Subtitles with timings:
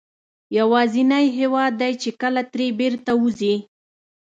[0.57, 3.55] یوازینی هېواد دی چې کله ترې بېرته وځې.